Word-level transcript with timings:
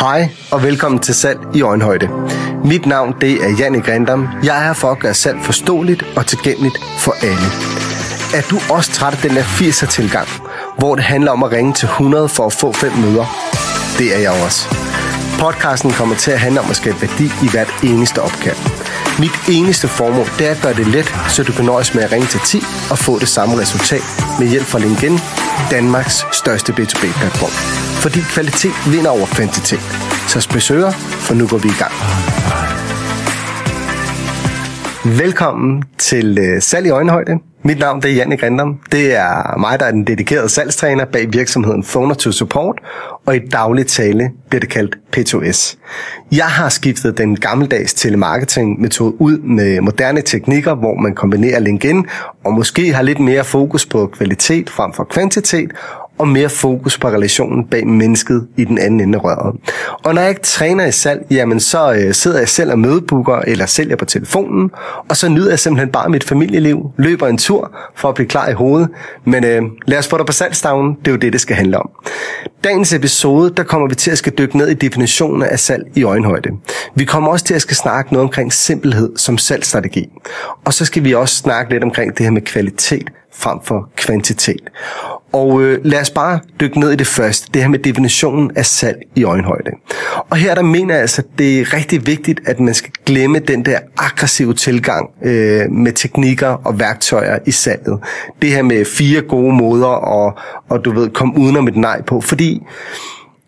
Hej 0.00 0.28
og 0.50 0.62
velkommen 0.62 1.00
til 1.00 1.14
Salg 1.14 1.40
i 1.54 1.62
Øjenhøjde. 1.62 2.08
Mit 2.64 2.86
navn 2.86 3.14
det 3.20 3.44
er 3.44 3.56
Janne 3.58 3.80
Grindam. 3.80 4.28
Jeg 4.44 4.58
er 4.58 4.64
her 4.64 4.72
for 4.72 4.90
at 4.90 4.98
gøre 4.98 5.14
salg 5.14 5.38
forståeligt 5.42 6.04
og 6.16 6.26
tilgængeligt 6.26 6.78
for 6.98 7.12
alle. 7.22 7.48
Er 8.34 8.42
du 8.50 8.74
også 8.74 8.90
træt 8.92 9.12
af 9.12 9.18
den 9.18 9.36
der 9.36 9.42
80'er 9.42 9.86
tilgang, 9.86 10.28
hvor 10.78 10.94
det 10.94 11.04
handler 11.04 11.30
om 11.30 11.42
at 11.42 11.52
ringe 11.52 11.72
til 11.72 11.86
100 11.86 12.28
for 12.28 12.46
at 12.46 12.52
få 12.52 12.72
fem 12.72 12.92
møder? 12.92 13.26
Det 13.98 14.16
er 14.16 14.18
jeg 14.18 14.44
også. 14.44 14.68
Podcasten 15.40 15.90
kommer 15.90 16.14
til 16.16 16.30
at 16.30 16.40
handle 16.40 16.60
om 16.60 16.70
at 16.70 16.76
skabe 16.76 17.02
værdi 17.02 17.24
i 17.24 17.50
hvert 17.50 17.74
eneste 17.82 18.22
opkald. 18.22 18.56
Mit 19.20 19.48
eneste 19.48 19.88
formål 19.88 20.26
det 20.38 20.46
er 20.46 20.50
at 20.50 20.62
gøre 20.62 20.74
det 20.74 20.86
let, 20.86 21.14
så 21.28 21.42
du 21.42 21.52
kan 21.52 21.64
nøjes 21.64 21.94
med 21.94 22.02
at 22.02 22.12
ringe 22.12 22.26
til 22.26 22.40
10 22.40 22.62
og 22.90 22.98
få 22.98 23.18
det 23.18 23.28
samme 23.28 23.60
resultat 23.60 24.02
med 24.38 24.48
hjælp 24.48 24.66
fra 24.66 24.78
LinkedIn, 24.78 25.18
Danmarks 25.70 26.26
største 26.32 26.72
B2B-platform. 26.72 27.52
Fordi 28.02 28.20
kvalitet 28.20 28.74
vinder 28.92 29.10
over 29.10 29.26
kvantitet. 29.26 29.80
Så 30.28 30.40
spørg 30.40 30.94
for 31.20 31.34
nu 31.34 31.46
går 31.46 31.58
vi 31.58 31.68
i 31.68 31.78
gang. 31.78 32.79
Velkommen 35.04 35.82
til 35.98 36.38
uh, 36.38 36.62
Salg 36.62 36.86
i 36.86 36.90
Øjenhøjde. 36.90 37.38
Mit 37.62 37.78
navn 37.78 38.02
det 38.02 38.10
er 38.10 38.14
Janne 38.14 38.36
Grindam. 38.36 38.80
Det 38.92 39.16
er 39.16 39.58
mig, 39.58 39.80
der 39.80 39.86
er 39.86 39.90
den 39.90 40.06
dedikerede 40.06 40.48
salgstræner 40.48 41.04
bag 41.04 41.32
virksomheden 41.32 41.84
Phoner 41.84 42.14
to 42.14 42.32
Support, 42.32 42.78
og 43.26 43.36
i 43.36 43.38
daglig 43.38 43.86
tale 43.86 44.30
bliver 44.48 44.60
det 44.60 44.70
kaldt 44.70 44.98
P2S. 45.16 45.76
Jeg 46.32 46.46
har 46.46 46.68
skiftet 46.68 47.18
den 47.18 47.36
gammeldags 47.36 47.94
telemarketing-metode 47.94 49.20
ud 49.20 49.38
med 49.38 49.80
moderne 49.80 50.22
teknikker, 50.22 50.74
hvor 50.74 50.94
man 50.94 51.14
kombinerer 51.14 51.58
LinkedIn 51.58 52.06
og 52.44 52.54
måske 52.54 52.94
har 52.94 53.02
lidt 53.02 53.20
mere 53.20 53.44
fokus 53.44 53.86
på 53.86 54.06
kvalitet 54.06 54.70
frem 54.70 54.92
for 54.92 55.04
kvantitet, 55.04 55.72
og 56.20 56.28
mere 56.28 56.48
fokus 56.48 56.98
på 56.98 57.08
relationen 57.08 57.64
bag 57.64 57.86
mennesket 57.86 58.48
i 58.56 58.64
den 58.64 58.78
anden 58.78 59.00
ende 59.00 59.18
af 59.18 59.24
røret. 59.24 59.56
Og 60.04 60.14
når 60.14 60.20
jeg 60.20 60.30
ikke 60.30 60.42
træner 60.42 60.86
i 60.86 60.92
salg, 60.92 61.26
jamen 61.30 61.60
så 61.60 61.92
øh, 61.92 62.14
sidder 62.14 62.38
jeg 62.38 62.48
selv 62.48 62.70
og 62.72 62.78
mødebooker 62.78 63.36
eller 63.36 63.66
sælger 63.66 63.96
på 63.96 64.04
telefonen, 64.04 64.70
og 65.08 65.16
så 65.16 65.28
nyder 65.28 65.48
jeg 65.48 65.58
simpelthen 65.58 65.92
bare 65.92 66.08
mit 66.08 66.24
familieliv, 66.24 66.90
løber 66.96 67.26
en 67.26 67.38
tur 67.38 67.72
for 67.96 68.08
at 68.08 68.14
blive 68.14 68.28
klar 68.28 68.48
i 68.48 68.52
hovedet. 68.52 68.88
Men 69.24 69.44
øh, 69.44 69.62
lad 69.86 69.98
os 69.98 70.08
få 70.08 70.18
dig 70.18 70.26
på 70.26 70.32
salgstavnen, 70.32 70.94
det 70.94 71.08
er 71.08 71.12
jo 71.12 71.18
det, 71.18 71.32
det 71.32 71.40
skal 71.40 71.56
handle 71.56 71.78
om. 71.78 71.90
Dagens 72.64 72.92
episode, 72.92 73.54
der 73.56 73.62
kommer 73.62 73.88
vi 73.88 73.94
til 73.94 74.10
at 74.10 74.18
skal 74.18 74.32
dykke 74.38 74.58
ned 74.58 74.68
i 74.68 74.74
definitionen 74.74 75.42
af 75.42 75.58
salg 75.58 75.84
i 75.94 76.02
øjenhøjde. 76.02 76.50
Vi 76.94 77.04
kommer 77.04 77.30
også 77.30 77.44
til 77.44 77.54
at 77.54 77.62
skal 77.62 77.76
snakke 77.76 78.12
noget 78.12 78.24
omkring 78.24 78.52
simpelhed 78.52 79.12
som 79.16 79.38
salgsstrategi. 79.38 80.08
Og 80.64 80.74
så 80.74 80.84
skal 80.84 81.04
vi 81.04 81.14
også 81.14 81.36
snakke 81.36 81.72
lidt 81.72 81.84
omkring 81.84 82.18
det 82.18 82.26
her 82.26 82.30
med 82.30 82.42
kvalitet 82.42 83.10
frem 83.34 83.58
for 83.64 83.88
kvantitet. 83.96 84.70
Og 85.32 85.62
øh, 85.62 85.80
lad 85.84 86.00
os 86.00 86.10
bare 86.10 86.40
dykke 86.60 86.80
ned 86.80 86.90
i 86.92 86.96
det 86.96 87.06
første, 87.06 87.50
det 87.54 87.62
her 87.62 87.68
med 87.68 87.78
definitionen 87.78 88.50
af 88.56 88.66
salg 88.66 88.98
i 89.16 89.24
øjenhøjde. 89.24 89.70
Og 90.30 90.36
her 90.36 90.54
der 90.54 90.62
mener 90.62 90.94
jeg 90.94 91.00
altså, 91.00 91.22
at 91.22 91.38
det 91.38 91.60
er 91.60 91.74
rigtig 91.74 92.06
vigtigt, 92.06 92.40
at 92.46 92.60
man 92.60 92.74
skal 92.74 92.90
glemme 93.06 93.38
den 93.38 93.64
der 93.64 93.78
aggressive 93.98 94.54
tilgang 94.54 95.10
øh, 95.22 95.70
med 95.70 95.92
teknikker 95.92 96.48
og 96.48 96.78
værktøjer 96.78 97.38
i 97.46 97.50
salget. 97.50 97.98
Det 98.42 98.50
her 98.50 98.62
med 98.62 98.84
fire 98.84 99.20
gode 99.20 99.54
måder 99.54 99.86
og, 99.86 100.38
og 100.68 100.84
du 100.84 100.92
ved, 100.92 101.10
komme 101.10 101.38
udenom 101.38 101.68
et 101.68 101.76
nej 101.76 102.02
på, 102.02 102.20
fordi 102.20 102.62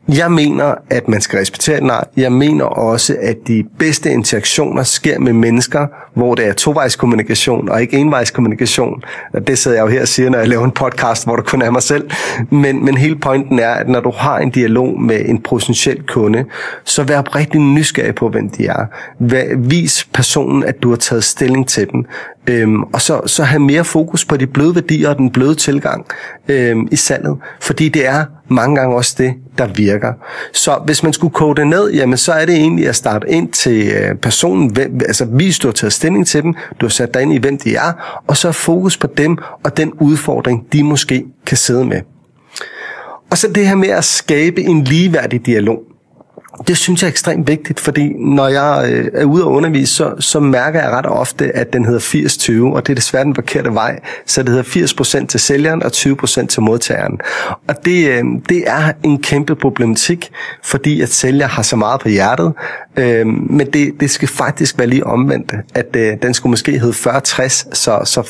jeg 0.09 0.33
mener, 0.33 0.75
at 0.91 1.09
man 1.09 1.21
skal 1.21 1.39
respektere 1.39 1.77
et 1.77 1.83
nej. 1.83 2.05
Jeg 2.17 2.33
mener 2.33 2.65
også, 2.65 3.17
at 3.21 3.37
de 3.47 3.65
bedste 3.79 4.11
interaktioner 4.11 4.83
sker 4.83 5.19
med 5.19 5.33
mennesker, 5.33 5.87
hvor 6.15 6.35
det 6.35 6.47
er 6.47 6.53
tovejskommunikation 6.53 7.69
og 7.69 7.83
ikke 7.83 7.97
envejskommunikation. 7.97 9.03
Det 9.47 9.59
sidder 9.59 9.77
jeg 9.77 9.83
jo 9.83 9.89
her 9.89 10.01
og 10.01 10.09
siger, 10.09 10.31
når 10.31 10.39
jeg 10.39 10.49
laver 10.49 10.65
en 10.65 10.71
podcast, 10.71 11.25
hvor 11.25 11.37
du 11.37 11.43
kun 11.43 11.63
er 11.63 11.71
mig 11.71 11.83
selv. 11.83 12.11
Men, 12.51 12.85
men 12.85 12.97
hele 12.97 13.17
pointen 13.17 13.59
er, 13.59 13.71
at 13.71 13.89
når 13.89 14.01
du 14.01 14.11
har 14.11 14.39
en 14.39 14.51
dialog 14.51 15.01
med 15.01 15.21
en 15.29 15.43
potentiel 15.43 16.03
kunde, 16.03 16.45
så 16.85 17.03
vær 17.03 17.37
rigtig 17.37 17.61
nysgerrig 17.61 18.15
på, 18.15 18.29
hvem 18.29 18.51
de 18.51 18.67
er. 18.67 18.87
Vis 19.57 20.09
personen, 20.15 20.65
at 20.65 20.83
du 20.83 20.89
har 20.89 20.97
taget 20.97 21.25
stilling 21.25 21.69
til 21.69 21.91
dem. 21.93 22.05
Øhm, 22.47 22.83
og 22.83 23.01
så, 23.01 23.21
så 23.27 23.45
have 23.45 23.61
mere 23.61 23.85
fokus 23.85 24.25
på 24.25 24.37
de 24.37 24.47
bløde 24.47 24.75
værdier 24.75 25.09
og 25.09 25.19
den 25.19 25.31
bløde 25.31 25.55
tilgang 25.55 26.07
øhm, 26.49 26.89
i 26.91 26.97
salget. 26.97 27.37
Fordi 27.61 27.89
det 27.89 28.07
er 28.07 28.25
mange 28.53 28.77
gange 28.77 28.97
også 28.97 29.15
det, 29.19 29.35
der 29.59 29.67
virker. 29.67 30.13
Så 30.53 30.81
hvis 30.85 31.03
man 31.03 31.13
skulle 31.13 31.35
kode 31.35 31.61
det 31.61 31.67
ned, 31.67 31.93
jamen 31.93 32.19
så 32.19 32.33
er 32.33 32.47
det 32.47 32.55
egentlig 32.55 32.89
at 32.89 32.97
starte 32.97 33.29
ind 33.29 33.53
til 33.53 33.93
øh, 33.93 34.15
personen, 34.15 34.71
hvem, 34.71 35.01
altså 35.07 35.25
vis 35.25 35.59
du 35.59 35.69
har 35.69 35.73
taget 35.73 35.93
stilling 35.93 36.27
til 36.27 36.43
dem, 36.43 36.55
du 36.81 36.87
har 36.87 36.91
sat 36.91 37.15
dig 37.15 37.23
ind 37.23 37.33
i, 37.33 37.39
hvem 37.39 37.59
de 37.59 37.75
er, 37.75 38.21
og 38.27 38.37
så 38.37 38.53
fokus 38.53 38.97
på 38.97 39.07
dem 39.17 39.39
og 39.65 39.77
den 39.77 39.93
udfordring, 39.93 40.67
de 40.73 40.85
måske 40.85 41.25
kan 41.47 41.57
sidde 41.57 41.85
med. 41.85 42.01
Og 43.31 43.39
så 43.39 43.49
det 43.49 43.67
her 43.67 43.75
med 43.75 43.89
at 43.89 44.05
skabe 44.05 44.63
en 44.63 44.85
ligeværdig 44.85 45.47
dialog. 45.47 45.83
Det 46.67 46.77
synes 46.77 47.03
jeg 47.03 47.09
er 47.09 47.11
ekstremt 47.11 47.49
vigtigt, 47.49 47.81
fordi 47.81 48.13
når 48.19 48.49
jeg 48.49 48.93
øh, 48.93 49.11
er 49.15 49.25
ude 49.25 49.45
og 49.45 49.53
undervise, 49.53 49.95
så, 49.95 50.15
så 50.19 50.41
mærker 50.41 50.81
jeg 50.81 50.91
ret 50.91 51.07
ofte, 51.07 51.57
at 51.57 51.73
den 51.73 51.85
hedder 51.85 52.01
80-20, 52.01 52.75
og 52.75 52.87
det 52.87 52.93
er 52.93 52.95
desværre 52.95 53.25
den 53.25 53.35
forkerte 53.35 53.75
vej. 53.75 54.01
Så 54.27 54.43
det 54.43 54.51
hedder 54.51 55.23
80% 55.23 55.27
til 55.27 55.41
sælgeren 55.41 55.83
og 55.83 55.91
20% 55.95 56.47
til 56.47 56.63
modtageren. 56.63 57.21
Og 57.69 57.85
det, 57.85 58.09
øh, 58.09 58.25
det 58.49 58.65
er 58.67 58.93
en 59.05 59.23
kæmpe 59.23 59.55
problematik, 59.55 60.31
fordi 60.65 61.01
at 61.01 61.09
sælger 61.09 61.47
har 61.47 61.63
så 61.63 61.77
meget 61.77 62.01
på 62.01 62.09
hjertet, 62.09 62.53
øh, 62.97 63.27
men 63.27 63.67
det, 63.73 63.93
det 64.01 64.11
skal 64.11 64.29
faktisk 64.29 64.79
være 64.79 64.87
lige 64.87 65.07
omvendt, 65.07 65.55
at 65.75 65.97
øh, 65.97 66.17
den 66.23 66.35
skulle 66.35 66.51
måske 66.51 66.79
hedde 66.79 67.11
40-60, 67.11 67.75
så, 67.75 68.01
så 68.05 68.21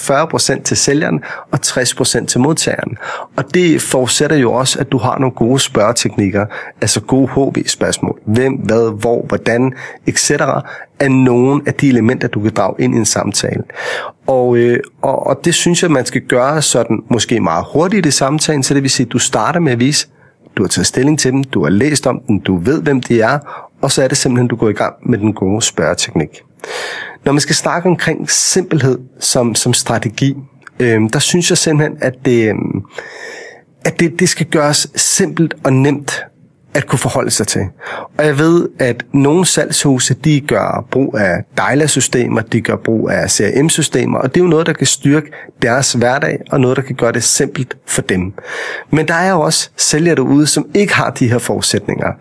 40% 0.59 0.63
til 0.63 0.77
sælgeren 0.77 1.21
og 1.51 1.59
60% 1.67 2.27
til 2.27 2.41
modtageren. 2.41 2.97
Og 3.37 3.55
det 3.55 3.83
forudsætter 3.83 4.37
jo 4.37 4.53
også, 4.53 4.79
at 4.79 4.93
du 4.93 4.99
har 4.99 5.19
nogle 5.19 5.35
gode 5.35 5.61
spørgeteknikker, 5.61 6.47
altså 6.81 7.01
gode 7.01 7.29
HV-spørgsmål 7.29 8.12
spørgsmål. 8.13 8.35
Hvem, 8.35 8.53
hvad, 8.53 9.01
hvor, 9.01 9.25
hvordan, 9.27 9.73
etc. 10.07 10.31
er 11.01 11.09
nogle 11.09 11.63
af 11.67 11.75
de 11.75 11.89
elementer, 11.89 12.29
du 12.29 12.41
kan 12.41 12.53
drage 12.55 12.75
ind 12.79 12.95
i 12.95 12.99
en 12.99 13.05
samtale. 13.05 13.63
Og, 14.27 14.57
øh, 14.57 14.81
og, 15.03 15.27
og 15.27 15.45
det 15.45 15.55
synes 15.55 15.83
jeg, 15.83 15.91
man 15.91 16.07
skal 16.07 16.21
gøre 16.21 16.63
sådan 16.63 17.03
måske 17.11 17.41
meget 17.41 17.65
hurtigt 17.73 18.07
i 18.07 18.11
samtalen, 18.11 18.63
så 18.63 18.75
det 18.75 18.83
vil 18.83 18.91
sige, 18.91 19.07
at 19.07 19.13
du 19.13 19.19
starter 19.19 19.61
med 19.61 19.73
at 19.73 19.81
vise, 19.81 20.09
du 20.57 20.63
har 20.63 20.69
taget 20.69 20.87
stilling 20.87 21.19
til 21.19 21.33
dem, 21.33 21.45
du 21.45 21.63
har 21.63 21.71
læst 21.71 22.07
om 22.07 22.21
dem, 22.29 22.41
du 22.41 22.57
ved, 22.57 22.83
hvem 22.83 23.01
de 23.01 23.21
er, 23.21 23.39
og 23.83 23.91
så 23.91 24.03
er 24.03 24.09
det 24.09 24.17
simpelthen, 24.17 24.49
du 24.49 24.57
går 24.57 24.69
i 24.69 24.73
gang 24.73 24.95
med 25.07 25.19
den 25.19 25.33
gode 25.33 25.63
spørgeteknik. 25.63 26.43
Når 27.25 27.33
man 27.33 27.41
skal 27.41 27.55
snakke 27.55 27.89
omkring 27.89 28.31
simpelhed 28.31 28.99
som, 29.21 29.55
som 29.55 29.73
strategi, 29.73 30.37
øh, 30.81 31.01
der 31.13 31.19
synes 31.19 31.51
jeg 31.51 31.59
simpelthen, 31.59 31.99
at 32.01 32.15
det, 32.25 32.49
øh, 32.49 32.55
at 33.85 34.01
det, 34.01 34.21
det 34.21 34.29
skal 34.29 34.47
gøres 34.47 34.89
simpelt 34.97 35.55
og 35.65 35.73
nemt 35.73 36.23
at 36.75 36.87
kunne 36.87 36.99
forholde 36.99 37.31
sig 37.31 37.47
til. 37.47 37.61
Og 38.19 38.27
jeg 38.27 38.39
ved, 38.39 38.69
at 38.79 39.05
nogle 39.13 39.47
salgshuse, 39.47 40.15
de 40.15 40.41
gør 40.41 40.87
brug 40.91 41.17
af 41.19 41.45
Dejla-systemer, 41.57 42.41
de 42.41 42.61
gør 42.61 42.77
brug 42.77 43.11
af 43.11 43.31
CRM-systemer, 43.31 44.19
og 44.19 44.35
det 44.35 44.41
er 44.41 44.45
jo 44.45 44.51
noget, 44.51 44.67
der 44.67 44.73
kan 44.73 44.87
styrke 44.87 45.31
deres 45.63 45.93
hverdag, 45.93 46.39
og 46.51 46.61
noget, 46.61 46.77
der 46.77 46.83
kan 46.83 46.95
gøre 46.95 47.13
det 47.13 47.23
simpelt 47.23 47.77
for 47.87 48.03
dem. 48.03 48.33
Men 48.91 49.09
der 49.09 49.15
er 49.15 49.31
jo 49.31 49.41
også 49.41 49.71
sælgere 49.77 50.15
derude, 50.15 50.47
som 50.47 50.67
ikke 50.75 50.95
har 50.95 51.11
de 51.11 51.29
her 51.29 51.39
forudsætninger, 51.39 52.13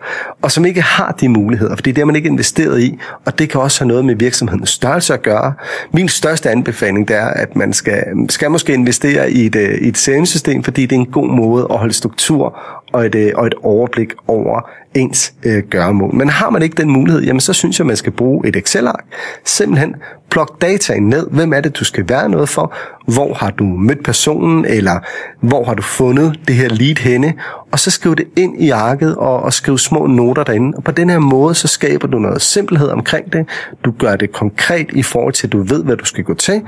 og 0.42 0.52
som 0.52 0.64
ikke 0.64 0.82
har 0.82 1.12
de 1.12 1.28
muligheder, 1.28 1.76
for 1.76 1.82
det 1.82 1.90
er 1.90 1.94
det, 1.94 2.06
man 2.06 2.16
ikke 2.16 2.28
investeret 2.28 2.80
i, 2.80 2.98
og 3.24 3.38
det 3.38 3.50
kan 3.50 3.60
også 3.60 3.80
have 3.80 3.88
noget 3.88 4.04
med 4.04 4.14
virksomhedens 4.14 4.70
størrelse 4.70 5.14
at 5.14 5.22
gøre. 5.22 5.54
Min 5.92 6.08
største 6.08 6.50
anbefaling, 6.50 7.08
det 7.08 7.16
er, 7.16 7.26
at 7.26 7.56
man 7.56 7.72
skal, 7.72 8.04
skal 8.28 8.50
måske 8.50 8.74
investere 8.74 9.30
i 9.30 9.46
et, 9.46 9.56
øh, 9.56 9.74
i 9.74 9.88
et 9.88 9.96
CRM-system, 9.96 10.64
fordi 10.64 10.86
det 10.86 10.96
er 10.96 11.00
en 11.00 11.06
god 11.06 11.28
måde 11.28 11.66
at 11.70 11.78
holde 11.78 11.92
struktur 11.92 12.58
og 12.92 13.06
et, 13.06 13.14
øh, 13.14 13.32
og 13.34 13.46
et 13.46 13.54
overblik 13.62 14.12
over 14.28 14.70
ens 14.94 15.34
øh, 15.44 15.62
gøremål. 15.70 16.14
Men 16.14 16.28
har 16.28 16.50
man 16.50 16.62
ikke 16.62 16.76
den 16.76 16.90
mulighed, 16.90 17.22
jamen 17.22 17.40
så 17.40 17.52
synes 17.52 17.78
jeg, 17.78 17.86
man 17.86 17.96
skal 17.96 18.12
bruge 18.12 18.48
et 18.48 18.56
Excel-ark. 18.56 19.04
Simpelthen 19.44 19.94
pluk 20.30 20.62
dataen 20.62 21.08
ned. 21.08 21.26
Hvem 21.30 21.52
er 21.52 21.60
det, 21.60 21.78
du 21.78 21.84
skal 21.84 22.08
være 22.08 22.28
noget 22.28 22.48
for? 22.48 22.74
Hvor 23.14 23.34
har 23.34 23.50
du 23.50 23.64
mødt 23.64 24.04
personen? 24.04 24.64
Eller 24.64 24.98
hvor 25.40 25.64
har 25.64 25.74
du 25.74 25.82
fundet 25.82 26.40
det 26.48 26.54
her 26.54 26.68
lead 26.68 26.98
henne? 26.98 27.34
Og 27.72 27.78
så 27.78 27.90
skriv 27.90 28.16
det 28.16 28.26
ind 28.36 28.62
i 28.62 28.70
arket 28.70 29.16
og, 29.16 29.42
og 29.42 29.52
skriv 29.52 29.78
små 29.78 30.06
noter 30.06 30.44
derinde. 30.44 30.76
Og 30.76 30.84
på 30.84 30.92
den 30.92 31.10
her 31.10 31.18
måde, 31.18 31.54
så 31.54 31.68
skaber 31.68 32.08
du 32.08 32.18
noget 32.18 32.42
simpelhed 32.42 32.88
omkring 32.88 33.32
det. 33.32 33.48
Du 33.84 33.90
gør 33.98 34.16
det 34.16 34.32
konkret 34.32 34.86
i 34.92 35.02
forhold 35.02 35.32
til, 35.32 35.46
at 35.46 35.52
du 35.52 35.62
ved, 35.62 35.84
hvad 35.84 35.96
du 35.96 36.04
skal 36.04 36.24
gå 36.24 36.34
til. 36.34 36.62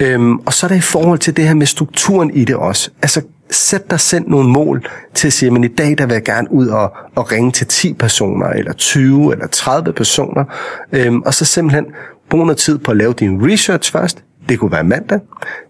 Øhm, 0.00 0.36
og 0.36 0.52
så 0.52 0.66
er 0.66 0.68
der 0.68 0.76
i 0.76 0.80
forhold 0.80 1.18
til 1.18 1.36
det 1.36 1.46
her 1.46 1.54
med 1.54 1.66
strukturen 1.66 2.30
i 2.30 2.44
det 2.44 2.56
også. 2.56 2.90
Altså 3.02 3.22
sæt 3.50 3.90
dig 3.90 4.00
selv 4.00 4.24
nogle 4.28 4.48
mål 4.48 4.86
til 5.14 5.26
at 5.26 5.32
sige, 5.32 5.56
at 5.56 5.64
i 5.64 5.68
dag 5.68 5.98
der 5.98 6.06
vil 6.06 6.14
jeg 6.14 6.24
gerne 6.24 6.52
ud 6.52 6.68
og, 6.68 6.92
og 7.16 7.32
ringe 7.32 7.52
til 7.52 7.66
10 7.66 7.94
personer, 7.94 8.46
eller 8.46 8.72
20, 8.72 9.32
eller 9.32 9.46
30 9.46 9.92
personer, 9.92 10.44
øhm, 10.92 11.22
og 11.22 11.34
så 11.34 11.44
simpelthen 11.44 11.86
bruge 12.30 12.46
noget 12.46 12.58
tid 12.58 12.78
på 12.78 12.90
at 12.90 12.96
lave 12.96 13.12
din 13.12 13.52
research 13.52 13.92
først, 13.92 14.24
det 14.50 14.58
kunne 14.58 14.72
være 14.72 14.84
mandag. 14.84 15.20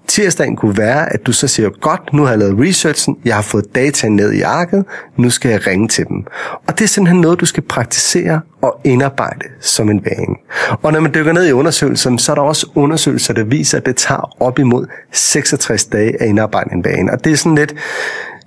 Tirsdagen 0.08 0.56
kunne 0.56 0.78
være, 0.78 1.12
at 1.12 1.26
du 1.26 1.32
så 1.32 1.48
siger, 1.48 1.68
godt, 1.80 2.12
nu 2.12 2.22
har 2.22 2.30
jeg 2.30 2.38
lavet 2.38 2.60
researchen, 2.60 3.16
jeg 3.24 3.34
har 3.34 3.42
fået 3.42 3.74
data 3.74 4.08
ned 4.08 4.32
i 4.32 4.40
arket, 4.40 4.84
nu 5.16 5.30
skal 5.30 5.50
jeg 5.50 5.66
ringe 5.66 5.88
til 5.88 6.04
dem. 6.08 6.24
Og 6.66 6.78
det 6.78 6.84
er 6.84 6.88
simpelthen 6.88 7.20
noget, 7.20 7.40
du 7.40 7.46
skal 7.46 7.62
praktisere 7.62 8.40
og 8.62 8.80
indarbejde 8.84 9.46
som 9.60 9.90
en 9.90 10.04
vane. 10.04 10.36
Og 10.82 10.92
når 10.92 11.00
man 11.00 11.14
dykker 11.14 11.32
ned 11.32 11.48
i 11.48 11.52
undersøgelsen, 11.52 12.18
så 12.18 12.32
er 12.32 12.34
der 12.34 12.42
også 12.42 12.66
undersøgelser, 12.74 13.34
der 13.34 13.44
viser, 13.44 13.78
at 13.78 13.86
det 13.86 13.96
tager 13.96 14.42
op 14.42 14.58
imod 14.58 14.86
66 15.12 15.84
dage 15.84 16.22
at 16.22 16.28
indarbejde 16.28 16.70
en 16.72 16.84
vane. 16.84 17.12
Og 17.12 17.24
det 17.24 17.32
er 17.32 17.36
sådan 17.36 17.54
lidt, 17.54 17.74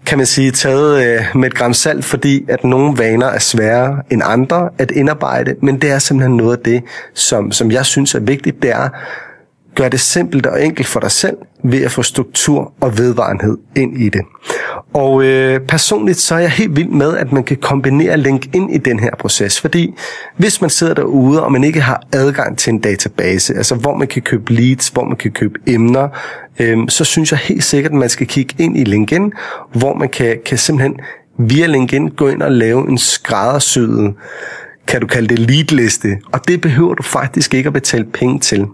kan 0.06 0.18
man 0.18 0.28
sige, 0.28 0.52
taget 0.52 1.06
øh, 1.06 1.26
med 1.36 1.48
et 1.48 1.56
gram 1.56 1.74
salt, 1.74 2.06
fordi 2.06 2.46
at 2.50 2.64
nogle 2.64 2.98
vaner 2.98 3.28
er 3.28 3.40
sværere 3.40 4.02
end 4.12 4.22
andre 4.26 4.70
at 4.78 4.92
indarbejde, 4.92 5.56
men 5.62 5.82
det 5.82 5.92
er 5.92 6.00
simpelthen 6.00 6.38
noget 6.38 6.58
af 6.58 6.64
det, 6.64 6.84
som, 7.14 7.52
som 7.52 7.72
jeg 7.72 7.86
synes 7.86 8.16
er 8.16 8.20
vigtigt, 8.20 8.62
det 8.62 8.72
er, 8.72 8.90
Gør 9.76 9.90
det 9.90 10.00
simpelt 10.00 10.46
og 10.46 10.66
enkelt 10.66 10.88
for 10.88 11.00
dig 11.00 11.12
selv 11.12 11.38
ved 11.64 11.84
at 11.84 11.92
få 11.92 12.04
struktur 12.04 12.74
og 12.82 12.98
vedvarenhed 12.98 13.58
ind 13.76 14.02
i 14.02 14.10
det. 14.10 14.22
Og 14.94 15.24
øh, 15.24 15.60
personligt 15.60 16.18
så 16.18 16.36
er 16.36 16.40
jeg 16.40 16.50
helt 16.50 16.76
vild 16.76 16.90
med, 16.90 17.18
at 17.18 17.32
man 17.32 17.44
kan 17.44 17.58
kombinere 17.58 18.18
LinkedIn 18.18 18.70
i 18.70 18.78
den 18.78 19.00
her 19.00 19.12
proces, 19.20 19.62
fordi 19.62 19.96
hvis 20.38 20.62
man 20.62 20.70
sidder 20.70 20.94
derude, 20.94 21.44
og 21.44 21.52
man 21.52 21.64
ikke 21.64 21.82
har 21.82 22.04
adgang 22.14 22.58
til 22.58 22.74
en 22.74 22.80
database, 22.80 23.54
altså 23.56 23.76
hvor 23.76 23.98
man 23.98 24.08
kan 24.08 24.22
købe 24.22 24.54
leads, 24.54 24.88
hvor 24.88 25.04
man 25.04 25.18
kan 25.18 25.32
købe 25.32 25.60
emner, 25.68 26.10
øh, 26.60 26.78
så 26.90 27.04
synes 27.04 27.32
jeg 27.32 27.40
helt 27.40 27.64
sikkert, 27.64 27.92
at 27.92 27.98
man 27.98 28.10
skal 28.10 28.28
kigge 28.28 28.56
ind 28.60 28.78
i 28.78 28.84
LinkedIn, 28.84 29.34
hvor 29.74 29.94
man 29.94 30.10
kan, 30.10 30.40
kan 30.46 30.58
simpelthen 30.58 31.00
via 31.40 31.66
LinkedIn 31.66 32.10
gå 32.10 32.28
ind 32.28 32.42
og 32.42 32.52
lave 32.52 32.90
en 32.90 32.98
skræddersyet 32.98 34.14
kan 34.88 35.02
du 35.02 35.08
kalde 35.08 35.28
det 35.28 35.40
leadliste, 35.40 36.08
og 36.32 36.48
det 36.48 36.62
behøver 36.62 36.94
du 36.94 37.04
faktisk 37.04 37.54
ikke 37.54 37.68
at 37.68 37.74
betale 37.74 38.06
penge 38.06 38.40
til 38.40 38.66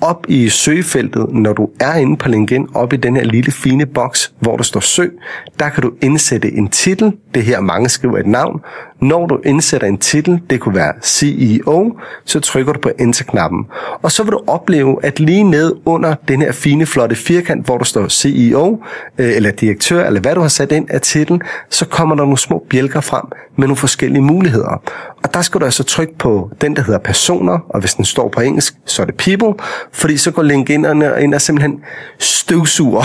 op 0.00 0.26
i 0.28 0.48
søgefeltet, 0.48 1.26
når 1.32 1.52
du 1.52 1.68
er 1.80 1.94
inde 1.94 2.16
på 2.16 2.28
LinkedIn, 2.28 2.68
op 2.74 2.92
i 2.92 2.96
den 2.96 3.16
her 3.16 3.24
lille 3.24 3.52
fine 3.52 3.86
boks, 3.86 4.32
hvor 4.40 4.56
der 4.56 4.64
står 4.64 4.80
søg, 4.80 5.12
der 5.58 5.68
kan 5.68 5.82
du 5.82 5.92
indsætte 6.02 6.52
en 6.52 6.68
titel. 6.68 7.12
Det 7.34 7.42
her 7.42 7.60
mange 7.60 7.88
skriver 7.88 8.18
et 8.18 8.26
navn. 8.26 8.60
Når 9.00 9.26
du 9.26 9.40
indsætter 9.44 9.86
en 9.86 9.98
titel, 9.98 10.40
det 10.50 10.60
kunne 10.60 10.74
være 10.74 10.92
CEO, 11.02 11.98
så 12.24 12.40
trykker 12.40 12.72
du 12.72 12.80
på 12.80 12.90
Enter-knappen. 12.98 13.66
Og 14.02 14.12
så 14.12 14.22
vil 14.22 14.32
du 14.32 14.40
opleve, 14.46 15.04
at 15.04 15.20
lige 15.20 15.44
ned 15.44 15.74
under 15.84 16.14
den 16.28 16.42
her 16.42 16.52
fine, 16.52 16.86
flotte 16.86 17.16
firkant, 17.16 17.66
hvor 17.66 17.78
der 17.78 17.84
står 17.84 18.08
CEO, 18.08 18.82
øh, 19.18 19.36
eller 19.36 19.50
direktør, 19.50 20.06
eller 20.06 20.20
hvad 20.20 20.34
du 20.34 20.40
har 20.40 20.48
sat 20.48 20.72
ind 20.72 20.90
af 20.90 21.00
titlen, 21.00 21.42
så 21.70 21.86
kommer 21.86 22.14
der 22.14 22.22
nogle 22.22 22.38
små 22.38 22.66
bjælker 22.70 23.00
frem 23.00 23.24
med 23.56 23.66
nogle 23.66 23.76
forskellige 23.76 24.22
muligheder. 24.22 24.82
Og 25.24 25.34
der 25.34 25.42
skal 25.42 25.60
du 25.60 25.64
altså 25.64 25.84
trykke 25.84 26.18
på 26.18 26.50
den, 26.60 26.76
der 26.76 26.82
hedder 26.82 26.98
personer, 26.98 27.58
og 27.68 27.80
hvis 27.80 27.94
den 27.94 28.04
står 28.04 28.28
på 28.28 28.40
engelsk, 28.40 28.74
så 28.84 29.02
er 29.02 29.06
det 29.06 29.14
people, 29.14 29.64
fordi 29.92 30.16
så 30.16 30.30
går 30.30 30.42
LinkedIn 30.42 30.86
ind 31.20 31.34
og 31.34 31.40
simpelthen 31.40 31.80
støvsuger, 32.18 33.04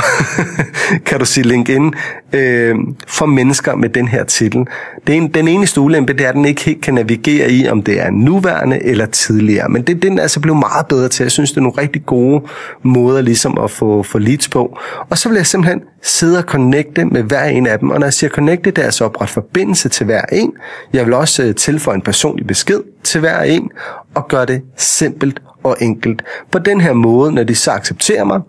kan 1.06 1.19
du 1.19 1.25
sige 1.25 1.47
LinkedIn, 1.47 1.94
øh, 2.33 2.75
for 3.07 3.25
mennesker 3.25 3.75
med 3.75 3.89
den 3.89 4.07
her 4.07 4.24
titel. 4.24 4.65
Det 5.07 5.15
en, 5.15 5.27
den 5.27 5.47
eneste 5.47 5.81
ulempe, 5.81 6.13
det 6.13 6.25
er, 6.25 6.30
at 6.30 6.35
den 6.35 6.45
ikke 6.45 6.63
helt 6.63 6.81
kan 6.81 6.94
navigere 6.94 7.51
i, 7.51 7.68
om 7.68 7.83
det 7.83 8.01
er 8.01 8.09
nuværende 8.12 8.83
eller 8.83 9.06
tidligere. 9.06 9.69
Men 9.69 9.81
det, 9.81 10.03
den 10.03 10.18
er 10.18 10.21
altså 10.21 10.39
blevet 10.39 10.59
meget 10.59 10.88
bedre 10.88 11.09
til. 11.09 11.24
Jeg 11.24 11.31
synes, 11.31 11.51
det 11.51 11.57
er 11.57 11.62
nogle 11.62 11.81
rigtig 11.81 12.06
gode 12.06 12.44
måder 12.83 13.21
ligesom 13.21 13.57
at 13.57 13.71
få, 13.71 14.03
få 14.03 14.18
leads 14.18 14.50
på. 14.50 14.79
Og 15.09 15.18
så 15.18 15.29
vil 15.29 15.36
jeg 15.36 15.45
simpelthen 15.45 15.81
sidde 16.03 16.38
og 16.38 16.44
connecte 16.44 17.05
med 17.05 17.23
hver 17.23 17.44
en 17.44 17.67
af 17.67 17.79
dem. 17.79 17.89
Og 17.89 18.00
når 18.00 18.05
jeg 18.05 18.13
siger 18.13 18.29
connecte, 18.29 18.71
det 18.71 18.81
er 18.81 18.85
altså 18.85 19.05
oprette 19.05 19.33
forbindelse 19.33 19.89
til 19.89 20.05
hver 20.05 20.21
en. 20.31 20.53
Jeg 20.94 21.05
vil 21.05 21.13
også 21.13 21.44
øh, 21.44 21.55
tilføje 21.55 21.95
en 21.95 22.01
personlig 22.01 22.47
besked 22.47 22.81
til 23.03 23.19
hver 23.19 23.41
en, 23.41 23.71
og 24.15 24.27
gøre 24.27 24.45
det 24.45 24.61
simpelt 24.77 25.41
og 25.63 25.77
enkelt. 25.81 26.23
På 26.51 26.59
den 26.59 26.81
her 26.81 26.94
måde, 26.94 27.31
når 27.31 27.44
de 27.44 27.55
så 27.55 27.71
accepterer 27.71 28.23
mig, 28.23 28.41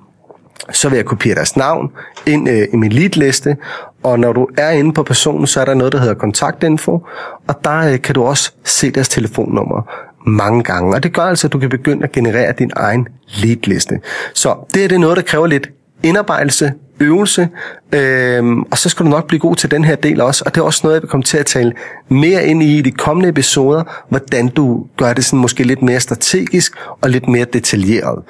så 0.72 0.88
vil 0.88 0.96
jeg 0.96 1.04
kopiere 1.04 1.34
deres 1.34 1.56
navn 1.56 1.90
ind 2.26 2.48
øh, 2.48 2.68
i 2.72 2.76
min 2.76 2.92
leadliste, 2.92 3.56
og 4.02 4.20
når 4.20 4.32
du 4.32 4.48
er 4.58 4.70
inde 4.70 4.92
på 4.92 5.02
personen, 5.02 5.46
så 5.46 5.60
er 5.60 5.64
der 5.64 5.74
noget, 5.74 5.92
der 5.92 5.98
hedder 5.98 6.14
kontaktinfo, 6.14 7.06
og 7.48 7.64
der 7.64 7.92
øh, 7.92 8.02
kan 8.02 8.14
du 8.14 8.24
også 8.24 8.52
se 8.64 8.90
deres 8.90 9.08
telefonnummer 9.08 9.82
mange 10.26 10.62
gange. 10.62 10.94
Og 10.94 11.02
det 11.02 11.12
gør 11.12 11.22
altså, 11.22 11.46
at 11.46 11.52
du 11.52 11.58
kan 11.58 11.70
begynde 11.70 12.04
at 12.04 12.12
generere 12.12 12.52
din 12.52 12.70
egen 12.76 13.08
leadliste. 13.42 14.00
Så 14.34 14.54
det 14.74 14.84
er 14.84 14.88
det 14.88 15.00
noget, 15.00 15.16
der 15.16 15.22
kræver 15.22 15.46
lidt 15.46 15.70
indarbejdelse, 16.02 16.72
øvelse, 17.00 17.48
øh, 17.92 18.56
og 18.70 18.78
så 18.78 18.88
skal 18.88 19.06
du 19.06 19.10
nok 19.10 19.26
blive 19.26 19.40
god 19.40 19.56
til 19.56 19.70
den 19.70 19.84
her 19.84 19.94
del 19.96 20.20
også, 20.20 20.42
og 20.46 20.54
det 20.54 20.60
er 20.60 20.64
også 20.64 20.80
noget, 20.82 20.94
jeg 20.94 21.02
vil 21.02 21.10
komme 21.10 21.24
til 21.24 21.38
at 21.38 21.46
tale 21.46 21.72
mere 22.08 22.46
ind 22.46 22.62
i 22.62 22.78
i 22.78 22.82
de 22.82 22.90
kommende 22.90 23.28
episoder, 23.28 24.04
hvordan 24.08 24.48
du 24.48 24.86
gør 24.96 25.12
det 25.12 25.24
sådan 25.24 25.38
måske 25.38 25.64
lidt 25.64 25.82
mere 25.82 26.00
strategisk 26.00 26.72
og 27.00 27.10
lidt 27.10 27.28
mere 27.28 27.46
detaljeret. 27.52 28.22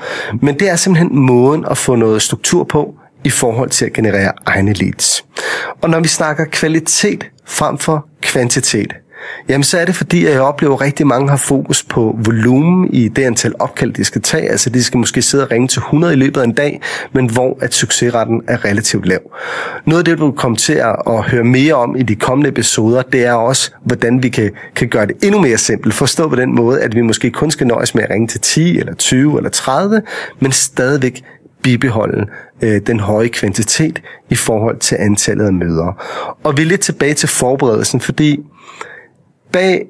Men 0.43 0.59
det 0.59 0.69
er 0.69 0.77
simpelthen 0.77 1.19
måden 1.19 1.65
at 1.71 1.79
få 1.79 1.97
noget 1.97 2.23
struktur 2.23 2.65
på 2.65 2.95
i 3.25 3.31
forhold 3.31 3.71
til 3.71 3.85
at 3.85 3.93
generere 3.93 4.33
egne 4.47 4.73
leads. 4.73 5.25
Og 5.83 5.91
når 5.91 6.01
vi 6.01 6.09
snakker 6.09 6.45
kvalitet 6.45 7.27
frem 7.47 7.79
for 7.79 8.07
kvantitet, 8.23 8.93
Jamen 9.49 9.65
så 9.65 9.79
er 9.79 9.85
det 9.85 9.95
fordi, 9.95 10.27
at 10.27 10.33
jeg 10.33 10.41
oplever, 10.41 10.75
at 10.75 10.81
rigtig 10.81 11.07
mange 11.07 11.29
har 11.29 11.37
fokus 11.37 11.83
på 11.83 12.19
volumen 12.25 12.95
i 12.95 13.09
det 13.09 13.23
antal 13.23 13.55
opkald, 13.59 13.93
de 13.93 14.05
skal 14.05 14.23
tage. 14.23 14.51
Altså 14.51 14.71
de 14.71 14.85
skal 14.85 14.99
måske 14.99 15.23
sidde 15.23 15.45
og 15.45 15.51
ringe 15.51 15.69
til 15.69 15.79
100 15.79 16.13
i 16.13 16.17
løbet 16.17 16.41
af 16.41 16.45
en 16.45 16.53
dag, 16.53 16.81
men 17.13 17.31
hvor 17.31 17.59
at 17.61 17.75
succesretten 17.75 18.43
er 18.49 18.65
relativt 18.65 19.07
lav. 19.07 19.21
Noget 19.87 19.99
af 19.99 20.05
det, 20.05 20.19
du 20.19 20.31
kommer 20.31 20.59
til 20.59 20.83
at 21.07 21.23
høre 21.23 21.45
mere 21.45 21.75
om 21.75 21.97
i 21.97 22.03
de 22.03 22.15
kommende 22.15 22.49
episoder, 22.51 23.03
det 23.03 23.27
er 23.27 23.33
også, 23.33 23.71
hvordan 23.85 24.23
vi 24.23 24.29
kan, 24.29 24.51
kan 24.77 24.89
gøre 24.89 25.07
det 25.07 25.17
endnu 25.25 25.41
mere 25.41 25.59
simpelt. 25.59 25.95
Forstå 25.95 26.29
på 26.29 26.37
den 26.37 26.55
måde, 26.55 26.81
at 26.81 26.95
vi 26.95 27.01
måske 27.01 27.31
kun 27.31 27.51
skal 27.51 27.67
nøjes 27.67 27.95
med 27.95 28.03
at 28.03 28.11
ringe 28.11 28.27
til 28.27 28.41
10 28.41 28.79
eller 28.79 28.95
20 28.95 29.37
eller 29.37 29.51
30, 29.51 30.03
men 30.41 30.53
stadigvæk 30.53 31.25
bibeholde 31.63 32.27
øh, 32.63 32.81
den 32.87 33.01
høje 33.01 33.29
kvantitet 33.29 34.03
i 34.31 34.35
forhold 34.35 34.79
til 34.79 34.97
antallet 35.01 35.47
af 35.47 35.53
møder. 35.53 36.05
Og 36.45 36.57
vi 36.57 36.63
er 36.63 36.67
lidt 36.67 36.81
tilbage 36.81 37.15
til 37.15 37.29
forberedelsen, 37.29 38.01
fordi 38.01 38.41
bag 39.55 39.87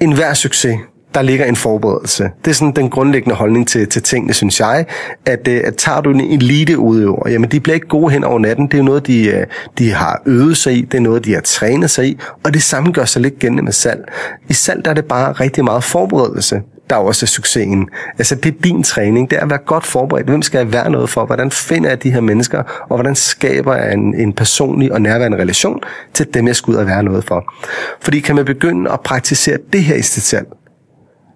enhver 0.00 0.34
succes, 0.34 0.78
der 1.14 1.22
ligger 1.22 1.44
en 1.46 1.56
forberedelse. 1.56 2.30
Det 2.44 2.50
er 2.50 2.54
sådan 2.54 2.72
den 2.76 2.90
grundlæggende 2.90 3.36
holdning 3.36 3.68
til, 3.68 3.88
til 3.88 4.02
tingene, 4.02 4.34
synes 4.34 4.60
jeg, 4.60 4.86
at, 5.26 5.48
øh, 5.48 5.60
at 5.64 5.76
tager 5.76 6.00
du 6.00 6.10
en 6.10 6.20
elite 6.20 6.78
udøver, 6.78 7.28
jamen 7.28 7.50
de 7.50 7.60
bliver 7.60 7.74
ikke 7.74 7.88
gode 7.88 8.12
hen 8.12 8.24
over 8.24 8.38
natten. 8.38 8.66
Det 8.66 8.78
er 8.78 8.82
noget, 8.82 9.06
de, 9.06 9.26
øh, 9.28 9.46
de 9.78 9.92
har 9.92 10.22
øvet 10.26 10.56
sig 10.56 10.72
i, 10.72 10.82
det 10.82 10.94
er 10.94 11.02
noget, 11.02 11.24
de 11.24 11.34
har 11.34 11.40
trænet 11.40 11.90
sig 11.90 12.06
i, 12.06 12.18
og 12.44 12.54
det 12.54 12.62
samme 12.62 12.92
gør 12.92 13.04
sig 13.04 13.22
lidt 13.22 13.38
gennem 13.38 13.64
med 13.64 13.72
salg. 13.72 14.04
I 14.48 14.52
salg 14.52 14.84
der 14.84 14.90
er 14.90 14.94
det 14.94 15.04
bare 15.04 15.32
rigtig 15.32 15.64
meget 15.64 15.84
forberedelse 15.84 16.62
der 16.90 16.96
er 16.96 17.00
også 17.00 17.26
succesen. 17.26 17.88
Altså, 18.18 18.34
det 18.34 18.54
er 18.54 18.60
din 18.64 18.82
træning. 18.82 19.30
Det 19.30 19.38
er 19.38 19.42
at 19.42 19.50
være 19.50 19.58
godt 19.66 19.86
forberedt. 19.86 20.28
Hvem 20.28 20.42
skal 20.42 20.58
jeg 20.58 20.72
være 20.72 20.90
noget 20.90 21.10
for? 21.10 21.24
Hvordan 21.24 21.50
finder 21.50 21.88
jeg 21.88 22.02
de 22.02 22.10
her 22.10 22.20
mennesker? 22.20 22.62
Og 22.82 22.96
hvordan 22.96 23.14
skaber 23.14 23.74
jeg 23.74 23.92
en, 23.92 24.14
en 24.14 24.32
personlig 24.32 24.92
og 24.92 25.02
nærværende 25.02 25.38
relation 25.38 25.80
til 26.14 26.34
dem, 26.34 26.46
jeg 26.46 26.56
skal 26.56 26.72
ud 26.72 26.76
og 26.76 26.86
være 26.86 27.02
noget 27.02 27.24
for? 27.24 27.54
Fordi 28.00 28.20
kan 28.20 28.36
man 28.36 28.44
begynde 28.44 28.90
at 28.90 29.00
praktisere 29.00 29.58
det 29.72 29.82
her 29.82 29.94
i 29.94 30.02
sig 30.02 30.22
selv, 30.22 30.46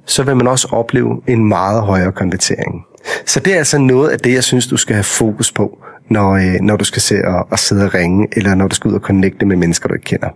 så 0.06 0.22
vil 0.22 0.36
man 0.36 0.48
også 0.48 0.68
opleve 0.72 1.20
en 1.28 1.48
meget 1.48 1.82
højere 1.82 2.12
konvertering. 2.12 2.84
Så 3.26 3.40
det 3.40 3.52
er 3.54 3.58
altså 3.58 3.78
noget 3.78 4.08
af 4.08 4.18
det, 4.18 4.34
jeg 4.34 4.44
synes, 4.44 4.66
du 4.66 4.76
skal 4.76 4.94
have 4.94 5.04
fokus 5.04 5.52
på, 5.52 5.78
når, 6.10 6.32
øh, 6.32 6.54
når 6.60 6.76
du 6.76 6.84
skal 6.84 7.02
se 7.02 7.14
og, 7.24 7.46
og 7.50 7.58
sidde 7.58 7.84
og 7.84 7.94
ringe, 7.94 8.28
eller 8.32 8.54
når 8.54 8.68
du 8.68 8.74
skal 8.74 8.88
ud 8.88 8.94
og 8.94 9.00
connecte 9.00 9.46
med 9.46 9.56
mennesker, 9.56 9.88
du 9.88 9.94
ikke 9.94 10.04
kender. 10.04 10.28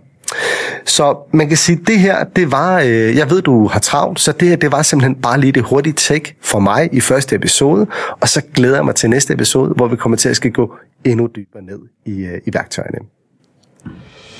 Så 0.85 1.17
man 1.33 1.47
kan 1.47 1.57
sige, 1.57 1.79
at 1.81 1.87
det 1.87 1.99
her, 1.99 2.23
det 2.23 2.51
var, 2.51 2.79
øh, 2.79 3.15
jeg 3.15 3.29
ved, 3.29 3.41
du 3.41 3.67
har 3.67 3.79
travlt, 3.79 4.19
så 4.19 4.31
det 4.31 4.47
her, 4.47 4.55
det 4.55 4.71
var 4.71 4.81
simpelthen 4.81 5.15
bare 5.15 5.39
lige 5.39 5.51
det 5.51 5.63
hurtige 5.63 5.93
take 5.93 6.35
for 6.41 6.59
mig 6.59 6.89
i 6.91 6.99
første 6.99 7.35
episode, 7.35 7.87
og 8.21 8.29
så 8.29 8.41
glæder 8.55 8.75
jeg 8.75 8.85
mig 8.85 8.95
til 8.95 9.09
næste 9.09 9.33
episode, 9.33 9.73
hvor 9.75 9.87
vi 9.87 9.95
kommer 9.95 10.17
til 10.17 10.29
at 10.29 10.35
skal 10.35 10.51
gå 10.51 10.75
endnu 11.05 11.27
dybere 11.35 11.63
ned 11.63 11.79
i, 12.05 12.25
øh, 12.25 12.41
i 12.45 12.53
værktøjerne. 12.53 12.99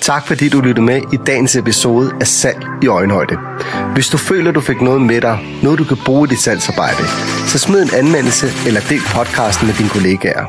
Tak 0.01 0.27
fordi 0.27 0.49
du 0.49 0.61
lyttede 0.61 0.85
med 0.85 1.01
i 1.13 1.17
dagens 1.27 1.55
episode 1.55 2.11
af 2.21 2.27
Salg 2.27 2.65
i 2.83 2.87
Øjenhøjde. 2.87 3.37
Hvis 3.93 4.07
du 4.07 4.17
føler, 4.17 4.51
du 4.51 4.61
fik 4.61 4.81
noget 4.81 5.01
med 5.01 5.21
dig, 5.21 5.39
noget 5.63 5.79
du 5.79 5.83
kan 5.83 5.97
bruge 6.05 6.27
i 6.27 6.29
dit 6.29 6.39
salgsarbejde, 6.39 7.03
så 7.47 7.59
smid 7.59 7.81
en 7.81 7.89
anmeldelse 7.93 8.47
eller 8.67 8.81
del 8.89 9.01
podcasten 9.15 9.67
med 9.67 9.75
dine 9.75 9.89
kollegaer. 9.89 10.45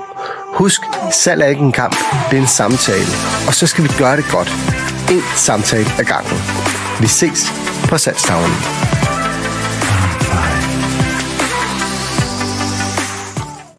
Husk, 0.54 0.80
salg 1.12 1.42
er 1.42 1.46
ikke 1.46 1.62
en 1.62 1.72
kamp, 1.72 1.96
det 2.30 2.36
er 2.36 2.40
en 2.40 2.46
samtale, 2.46 3.12
og 3.48 3.54
så 3.54 3.66
skal 3.66 3.84
vi 3.84 3.88
gøre 3.98 4.16
det 4.16 4.24
godt 4.30 4.87
én 5.10 5.22
samtale 5.36 5.86
ad 5.98 6.04
gangen. 6.04 6.38
Vi 7.00 7.06
ses 7.06 7.52
på 7.88 7.98
salgstavlen. 7.98 8.87